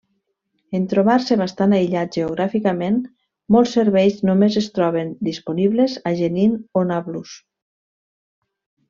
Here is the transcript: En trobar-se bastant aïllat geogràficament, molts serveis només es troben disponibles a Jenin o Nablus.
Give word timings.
En 0.77 0.85
trobar-se 0.93 1.35
bastant 1.41 1.75
aïllat 1.79 2.15
geogràficament, 2.19 2.97
molts 3.57 3.73
serveis 3.77 4.17
només 4.31 4.57
es 4.65 4.71
troben 4.79 5.13
disponibles 5.31 5.99
a 6.13 6.15
Jenin 6.23 6.57
o 6.83 6.87
Nablus. 6.93 7.37